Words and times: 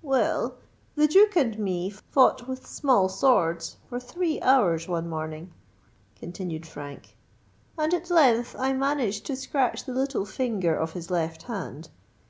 "Well—the 0.00 1.08
Duke 1.08 1.36
and 1.36 1.58
me 1.58 1.90
fought 1.90 2.48
with 2.48 2.66
small 2.66 3.10
swords 3.10 3.76
for 3.86 4.00
three 4.00 4.40
hours 4.40 4.88
one 4.88 5.10
morning," 5.10 5.52
continued 6.16 6.66
Frank; 6.66 7.18
"and 7.76 7.92
at 7.92 8.08
length 8.08 8.56
I 8.58 8.72
managed 8.72 9.26
to 9.26 9.36
scratch 9.36 9.84
the 9.84 9.92
little 9.92 10.24
finger 10.24 10.74
of 10.74 10.94
his 10.94 11.10
left 11.10 11.42
hand. 11.42 11.90